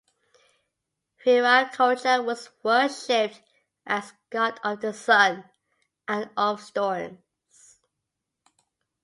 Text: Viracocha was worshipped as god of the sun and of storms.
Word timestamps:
Viracocha 1.23 2.25
was 2.25 2.49
worshipped 2.63 3.39
as 3.85 4.13
god 4.31 4.59
of 4.63 4.81
the 4.81 4.93
sun 4.95 5.43
and 6.07 6.27
of 6.35 6.59
storms. 6.59 7.19